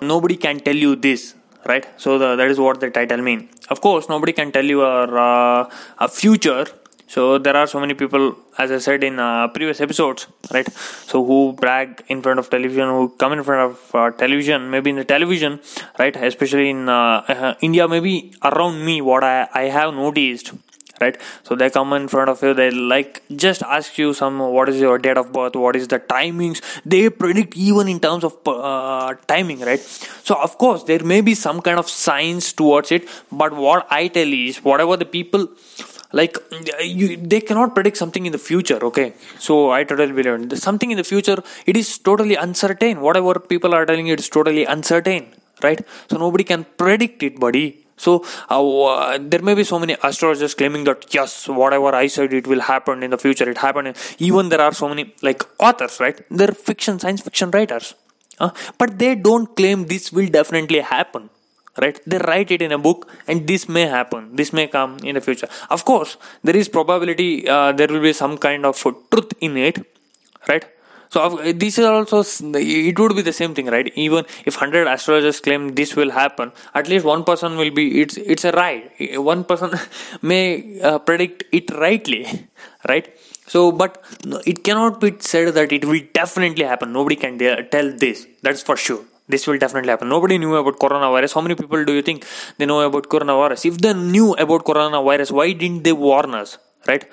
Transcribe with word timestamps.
nobody 0.00 0.36
can 0.36 0.60
tell 0.60 0.76
you 0.76 0.96
this 0.96 1.34
right? 1.66 1.86
So 1.96 2.18
the, 2.18 2.36
that 2.36 2.50
is 2.50 2.58
what 2.58 2.80
the 2.80 2.90
title 2.90 3.18
mean. 3.18 3.48
Of 3.68 3.80
course 3.80 4.08
nobody 4.08 4.32
can 4.32 4.52
tell 4.52 4.64
you 4.64 4.82
a, 4.82 5.04
uh, 5.04 5.70
a 5.98 6.08
future. 6.08 6.66
So 7.06 7.38
there 7.38 7.56
are 7.56 7.66
so 7.66 7.80
many 7.80 7.94
people 7.94 8.36
as 8.58 8.70
i 8.70 8.76
said 8.76 9.02
in 9.02 9.18
uh, 9.18 9.48
previous 9.48 9.80
episodes 9.80 10.26
right? 10.52 10.70
So 11.10 11.24
who 11.24 11.54
brag 11.54 12.04
in 12.08 12.20
front 12.22 12.38
of 12.38 12.50
television 12.50 12.88
who 12.88 13.08
come 13.22 13.32
in 13.32 13.42
front 13.42 13.70
of 13.70 13.94
uh, 13.94 14.10
television 14.10 14.70
maybe 14.70 14.90
in 14.90 14.96
the 14.96 15.06
television 15.06 15.60
right? 15.98 16.14
Especially 16.16 16.68
in 16.70 16.88
uh, 16.88 17.24
uh 17.34 17.54
india 17.62 17.88
maybe 17.88 18.32
around 18.42 18.84
me 18.84 19.00
what 19.00 19.24
i, 19.24 19.48
I 19.54 19.64
have 19.78 19.94
noticed 19.94 20.52
right? 21.00 21.16
So 21.42 21.54
they 21.54 21.70
come 21.70 21.92
in 21.92 22.08
front 22.08 22.30
of 22.30 22.42
you 22.42 22.54
they 22.54 22.70
like 22.70 23.22
just 23.36 23.62
ask 23.62 23.98
you 23.98 24.12
some 24.14 24.38
what 24.38 24.68
is 24.68 24.80
your 24.80 24.98
date 24.98 25.16
of 25.16 25.32
birth 25.32 25.56
what 25.56 25.76
is 25.76 25.88
the 25.88 25.98
timings? 25.98 26.62
They 26.84 27.08
predict 27.08 27.56
even 27.56 27.88
in 27.88 28.00
terms 28.00 28.24
of 28.24 28.36
uh, 28.46 29.14
timing 29.26 29.60
right? 29.60 29.80
So 29.80 30.34
of 30.34 30.58
course 30.58 30.84
there 30.84 31.02
may 31.02 31.20
be 31.20 31.34
some 31.34 31.60
kind 31.60 31.78
of 31.78 31.88
science 31.88 32.52
towards 32.52 32.90
it 32.96 33.08
but 33.30 33.52
what 33.64 33.86
i 33.98 34.02
tell 34.16 34.32
is 34.46 34.58
whatever 34.68 34.96
the 35.02 35.08
people 35.16 35.48
like 36.12 36.36
you, 36.80 37.16
they 37.16 37.40
cannot 37.40 37.74
predict 37.74 37.96
something 38.02 38.24
in 38.24 38.32
the 38.32 38.38
future 38.50 38.78
okay? 38.88 39.12
So 39.38 39.70
i 39.70 39.84
totally 39.84 40.12
believe 40.12 40.58
something 40.58 40.90
in 40.90 40.96
the 40.96 41.04
future 41.04 41.38
it 41.66 41.76
is 41.76 41.98
totally 41.98 42.34
uncertain. 42.34 43.00
Whatever 43.00 43.34
people 43.38 43.74
are 43.74 43.84
telling 43.84 44.06
you 44.06 44.14
it's 44.14 44.28
totally 44.28 44.64
uncertain 44.64 45.26
right? 45.62 45.80
So 46.10 46.16
nobody 46.16 46.44
can 46.44 46.64
predict 46.82 47.22
it 47.22 47.38
buddy 47.38 47.66
so 47.98 48.24
uh, 48.48 49.18
there 49.20 49.42
may 49.42 49.54
be 49.54 49.64
so 49.64 49.78
many 49.78 49.96
astrologers 50.02 50.54
claiming 50.54 50.84
that 50.84 51.12
yes, 51.12 51.48
whatever 51.48 51.94
I 51.94 52.06
said 52.06 52.32
it 52.32 52.46
will 52.46 52.60
happen 52.60 53.02
in 53.02 53.10
the 53.10 53.18
future, 53.18 53.48
it 53.50 53.58
happened. 53.58 53.96
Even 54.18 54.48
there 54.48 54.60
are 54.60 54.72
so 54.72 54.88
many 54.88 55.14
like 55.22 55.42
authors, 55.58 56.00
right? 56.00 56.18
They're 56.30 56.56
fiction, 56.68 56.98
science 56.98 57.20
fiction 57.20 57.50
writers, 57.50 57.94
uh, 58.38 58.50
but 58.78 58.98
they 58.98 59.14
don't 59.14 59.54
claim 59.56 59.86
this 59.86 60.12
will 60.12 60.28
definitely 60.28 60.80
happen. 60.80 61.30
Right? 61.80 62.00
They 62.04 62.18
write 62.18 62.50
it 62.50 62.60
in 62.60 62.72
a 62.72 62.78
book, 62.78 63.08
and 63.28 63.46
this 63.46 63.68
may 63.68 63.86
happen. 63.86 64.34
This 64.34 64.52
may 64.52 64.66
come 64.66 64.96
in 65.04 65.14
the 65.14 65.20
future. 65.20 65.48
Of 65.70 65.84
course, 65.84 66.16
there 66.42 66.56
is 66.56 66.68
probability. 66.68 67.46
Uh, 67.48 67.70
there 67.70 67.86
will 67.86 68.00
be 68.00 68.12
some 68.12 68.36
kind 68.36 68.66
of 68.66 68.76
truth 68.82 69.32
in 69.40 69.56
it, 69.56 69.78
right? 70.48 70.64
So 71.10 71.52
this 71.52 71.78
is 71.78 71.86
also 71.86 72.20
it 72.20 72.98
would 72.98 73.16
be 73.16 73.22
the 73.22 73.32
same 73.32 73.54
thing, 73.54 73.66
right? 73.66 73.90
Even 73.94 74.24
if 74.44 74.56
hundred 74.56 74.86
astrologers 74.86 75.40
claim 75.40 75.74
this 75.74 75.96
will 75.96 76.10
happen, 76.10 76.52
at 76.74 76.88
least 76.88 77.04
one 77.04 77.24
person 77.24 77.56
will 77.56 77.70
be 77.70 78.00
it's 78.02 78.16
it's 78.16 78.44
a 78.44 78.52
right. 78.52 78.90
One 79.30 79.44
person 79.44 79.70
may 80.22 80.80
uh, 80.80 80.98
predict 80.98 81.44
it 81.52 81.70
rightly, 81.70 82.26
right? 82.88 83.08
So, 83.46 83.72
but 83.72 84.04
it 84.46 84.62
cannot 84.62 85.00
be 85.00 85.14
said 85.20 85.54
that 85.54 85.72
it 85.72 85.84
will 85.84 86.00
definitely 86.12 86.64
happen. 86.64 86.92
Nobody 86.92 87.16
can 87.16 87.38
tell 87.38 87.92
this. 88.04 88.26
That's 88.42 88.62
for 88.62 88.76
sure. 88.76 89.04
This 89.26 89.46
will 89.46 89.58
definitely 89.58 89.90
happen. 89.90 90.08
Nobody 90.08 90.36
knew 90.38 90.54
about 90.56 90.78
coronavirus. 90.78 91.34
How 91.34 91.40
many 91.40 91.54
people 91.54 91.84
do 91.84 91.92
you 91.92 92.02
think 92.02 92.26
they 92.58 92.66
know 92.66 92.80
about 92.80 93.08
coronavirus? 93.08 93.66
If 93.66 93.78
they 93.78 93.92
knew 93.94 94.34
about 94.34 94.64
coronavirus, 94.64 95.32
why 95.32 95.52
didn't 95.52 95.82
they 95.84 95.92
warn 95.92 96.34
us? 96.34 96.58
Right? 96.86 97.04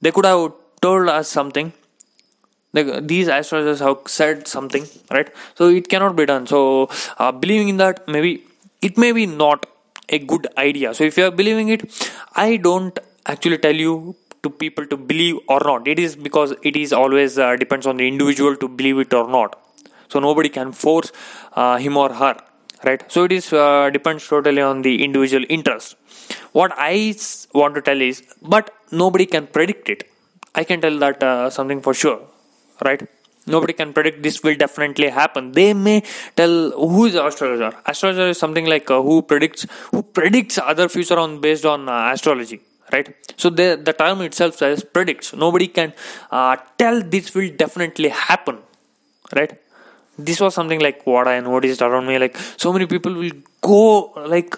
They 0.00 0.10
could 0.10 0.26
have 0.26 0.52
told 0.80 1.08
us 1.08 1.28
something 1.28 1.72
like 2.72 3.06
these 3.06 3.28
astrologers 3.28 3.80
have 3.80 3.98
said 4.06 4.46
something 4.48 4.86
right? 5.10 5.30
So 5.54 5.68
it 5.68 5.88
cannot 5.88 6.16
be 6.16 6.26
done. 6.26 6.46
So 6.46 6.88
uh, 7.18 7.32
believing 7.32 7.68
in 7.68 7.76
that 7.78 8.06
maybe 8.08 8.44
it 8.80 8.98
may 8.98 9.12
be 9.12 9.26
not 9.26 9.66
a 10.08 10.18
good 10.18 10.46
idea. 10.58 10.94
So 10.94 11.04
if 11.04 11.16
you 11.16 11.24
are 11.26 11.30
believing 11.30 11.68
it 11.68 11.82
i 12.36 12.56
don't 12.56 12.98
actually 13.26 13.58
tell 13.58 13.74
you 13.74 14.16
to 14.42 14.50
people 14.50 14.86
to 14.86 14.96
believe 14.96 15.36
or 15.48 15.60
not. 15.64 15.86
It 15.86 15.98
is 15.98 16.16
because 16.16 16.54
it 16.62 16.76
is 16.76 16.92
always 16.92 17.38
uh, 17.38 17.56
depends 17.56 17.86
on 17.86 17.96
the 17.96 18.08
individual 18.08 18.56
to 18.56 18.68
believe 18.68 18.98
it 18.98 19.14
or 19.14 19.28
not. 19.28 19.58
So 20.08 20.18
nobody 20.18 20.48
can 20.48 20.72
force 20.72 21.12
uh, 21.54 21.78
him 21.78 21.96
or 21.96 22.12
her 22.12 22.36
right? 22.84 23.02
So 23.10 23.24
it 23.24 23.32
is 23.32 23.52
uh, 23.52 23.90
depends 23.90 24.26
totally 24.26 24.60
on 24.60 24.82
the 24.82 25.04
individual 25.04 25.44
interest. 25.48 25.96
What 26.52 26.72
i 26.76 27.14
want 27.54 27.74
to 27.76 27.82
tell 27.82 28.00
is 28.00 28.22
but 28.42 28.74
nobody 28.90 29.26
can 29.26 29.46
predict 29.46 29.88
it. 29.88 30.10
I 30.54 30.64
can 30.64 30.80
tell 30.80 30.98
that 30.98 31.22
uh, 31.22 31.50
something 31.50 31.80
for 31.80 31.94
sure 31.94 32.20
right? 32.84 33.06
Nobody 33.46 33.72
can 33.72 33.92
predict 33.92 34.22
this 34.22 34.42
will 34.42 34.54
definitely 34.54 35.08
happen. 35.08 35.52
They 35.52 35.74
may 35.74 36.02
tell 36.36 36.70
who 36.70 37.06
is 37.06 37.14
astrologer. 37.14 37.76
Astrologer 37.86 38.28
is 38.28 38.38
something 38.38 38.66
like 38.66 38.90
uh, 38.90 39.02
who 39.02 39.22
predicts 39.22 39.66
who 39.90 40.02
predicts 40.02 40.58
other 40.58 40.88
future 40.88 41.18
on 41.18 41.40
based 41.40 41.64
on 41.64 41.88
uh, 41.88 42.12
astrology 42.12 42.60
right? 42.92 43.08
So 43.36 43.50
the 43.50 43.80
the 43.82 43.92
term 43.92 44.20
itself 44.20 44.56
says 44.56 44.84
predicts. 44.84 45.34
Nobody 45.34 45.66
can 45.66 45.92
uh, 46.30 46.56
tell 46.78 47.02
this 47.02 47.34
will 47.34 47.50
definitely 47.64 48.10
happen 48.10 48.58
right? 49.34 49.58
This 50.18 50.40
was 50.40 50.54
something 50.54 50.80
like 50.80 51.06
what 51.06 51.26
i 51.26 51.40
noticed 51.40 51.80
around 51.80 52.06
me 52.06 52.18
like 52.18 52.36
so 52.56 52.72
many 52.72 52.86
people 52.86 53.14
will 53.14 53.36
go 53.62 54.12
like 54.34 54.54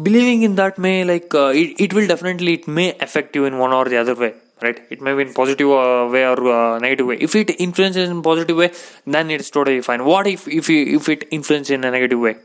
believing 0.00 0.42
in 0.42 0.54
that 0.54 0.78
may 0.78 1.04
like 1.04 1.34
uh, 1.34 1.50
it, 1.62 1.80
it 1.84 1.92
will 1.92 2.06
definitely 2.06 2.54
it 2.54 2.68
may 2.68 2.96
affect 3.06 3.34
you 3.34 3.44
in 3.44 3.58
one 3.58 3.72
or 3.72 3.86
the 3.86 3.96
other 3.96 4.14
way 4.14 4.32
right? 4.62 4.80
It 4.90 5.00
may 5.00 5.14
be 5.14 5.22
in 5.22 5.32
positive 5.34 5.70
uh, 5.70 6.08
way 6.10 6.26
or 6.26 6.38
uh, 6.52 6.78
negative 6.78 7.06
way. 7.06 7.16
If 7.16 7.34
it 7.34 7.50
influences 7.60 8.08
in 8.10 8.22
positive 8.22 8.56
way 8.56 8.70
then 9.06 9.30
it's 9.30 9.50
totally 9.50 9.80
fine. 9.80 10.04
What 10.04 10.26
if 10.26 10.46
if 10.48 10.70
if 10.70 11.08
it 11.08 11.26
influences 11.30 11.70
in 11.70 11.84
a 11.84 11.90
negative 11.90 12.20
way 12.20 12.36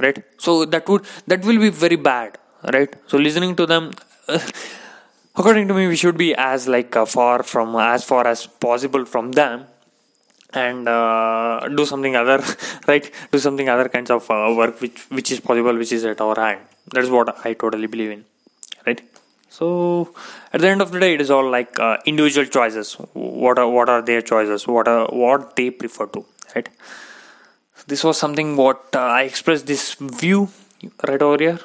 right? 0.00 0.22
So 0.38 0.64
that 0.64 0.88
would 0.88 1.04
that 1.26 1.44
will 1.44 1.58
be 1.58 1.70
very 1.70 1.96
bad 1.96 2.38
right? 2.72 2.94
So 3.06 3.18
listening 3.18 3.56
to 3.56 3.66
them 3.66 3.92
according 5.36 5.68
to 5.68 5.74
me 5.74 5.86
we 5.86 5.96
should 5.96 6.16
be 6.16 6.34
as 6.34 6.68
like 6.68 6.94
uh, 6.96 7.06
far 7.06 7.42
from 7.42 7.76
as 7.76 8.04
far 8.04 8.26
as 8.26 8.46
possible 8.46 9.04
from 9.04 9.32
them 9.32 9.66
and 10.54 10.88
uh, 10.88 11.68
do 11.68 11.84
something 11.84 12.16
other 12.16 12.42
right? 12.88 13.10
Do 13.30 13.38
something 13.38 13.68
other 13.68 13.88
kinds 13.88 14.10
of 14.10 14.30
uh, 14.30 14.54
work 14.56 14.80
which 14.80 14.98
which 15.10 15.30
is 15.30 15.40
possible 15.40 15.76
which 15.76 15.92
is 15.92 16.04
at 16.04 16.20
our 16.20 16.38
hand. 16.46 16.60
That's 16.90 17.10
what 17.10 17.28
i 17.44 17.52
totally 17.52 17.86
believe 17.86 18.10
in 18.10 18.24
so 19.48 20.14
at 20.52 20.60
the 20.60 20.68
end 20.68 20.82
of 20.82 20.92
the 20.92 21.00
day 21.00 21.14
it 21.14 21.20
is 21.20 21.30
all 21.30 21.48
like 21.50 21.78
uh, 21.80 21.96
individual 22.06 22.46
choices. 22.46 22.94
What 23.14 23.58
are 23.58 23.68
what 23.68 23.88
are 23.88 24.02
their 24.02 24.20
choices? 24.20 24.66
What 24.66 24.88
are 24.88 25.06
what 25.06 25.56
they 25.56 25.70
prefer 25.70 26.06
to 26.06 26.24
right? 26.54 26.68
This 27.86 28.04
was 28.04 28.18
something 28.18 28.56
what 28.56 28.84
uh, 28.94 29.00
i 29.18 29.22
expressed 29.22 29.66
this 29.66 29.94
view 29.94 30.48
right 31.08 31.22
over 31.22 31.42
here 31.42 31.58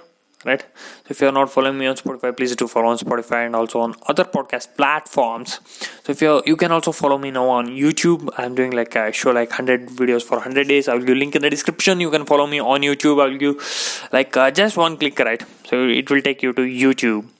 right? 0.46 0.62
So 0.62 1.12
if 1.12 1.22
you're 1.22 1.34
not 1.34 1.50
following 1.52 1.78
me 1.78 1.88
on 1.88 1.96
spotify 1.96 2.36
please 2.38 2.56
do 2.56 2.68
follow 2.68 2.88
on 2.88 2.98
spotify 2.98 3.46
and 3.46 3.56
also 3.56 3.82
on 3.82 3.96
other 4.08 4.24
podcast 4.24 4.78
platforms. 4.78 5.60
So 6.04 6.12
if 6.16 6.22
you 6.22 6.42
you 6.46 6.56
can 6.56 6.72
also 6.72 6.94
follow 6.94 7.18
me 7.18 7.32
now 7.32 7.50
on 7.50 7.68
youtube. 7.68 8.30
I'm 8.38 8.56
doing 8.56 8.72
like 8.72 8.96
i 8.96 9.12
show 9.12 9.32
like 9.32 9.50
100 9.50 9.90
videos 9.90 10.24
for 10.24 10.38
100 10.38 10.68
days. 10.70 10.88
I 10.88 10.96
will 10.96 11.06
give 11.12 11.18
link 11.18 11.36
in 11.36 11.42
the 11.42 11.50
description. 11.50 12.00
You 12.00 12.10
can 12.10 12.26
follow 12.26 12.48
me 12.48 12.62
on 12.62 12.82
youtube. 12.82 13.22
I'll 13.22 13.38
give 13.46 14.10
like 14.14 14.38
uh, 14.38 14.50
just 14.52 14.78
one 14.78 14.98
click 14.98 15.20
right? 15.20 15.44
So 15.66 15.86
it 15.88 16.10
will 16.10 16.22
take 16.22 16.42
you 16.42 16.54
to 16.54 16.62
youtube 16.62 17.33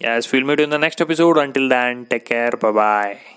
Yes, 0.00 0.30
we'll 0.32 0.44
meet 0.44 0.58
you 0.58 0.64
in 0.64 0.70
the 0.70 0.78
next 0.78 1.00
episode. 1.00 1.36
Until 1.38 1.68
then, 1.68 2.06
take 2.06 2.24
care. 2.24 2.52
Bye 2.52 2.72
bye. 2.72 3.35